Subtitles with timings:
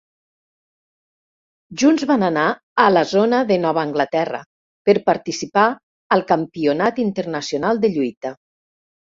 [1.81, 2.45] Junts van anar
[2.85, 4.41] a la zona de Nova Anglaterra
[4.89, 5.67] per participar
[6.17, 8.37] al campionat internacional de lluita.